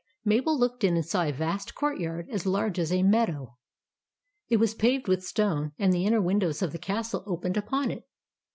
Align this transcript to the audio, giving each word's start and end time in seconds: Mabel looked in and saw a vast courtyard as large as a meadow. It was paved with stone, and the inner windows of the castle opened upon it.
Mabel 0.25 0.57
looked 0.57 0.83
in 0.83 0.95
and 0.95 1.05
saw 1.05 1.25
a 1.25 1.31
vast 1.31 1.75
courtyard 1.75 2.27
as 2.31 2.47
large 2.47 2.79
as 2.79 2.91
a 2.91 3.03
meadow. 3.03 3.57
It 4.49 4.57
was 4.57 4.73
paved 4.73 5.07
with 5.07 5.23
stone, 5.23 5.73
and 5.77 5.93
the 5.93 6.07
inner 6.07 6.19
windows 6.23 6.63
of 6.63 6.71
the 6.71 6.79
castle 6.79 7.23
opened 7.27 7.55
upon 7.55 7.91
it. 7.91 8.07